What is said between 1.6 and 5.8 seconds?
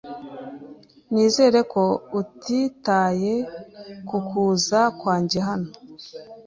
ko utitaye ku kuza kwanjye hano.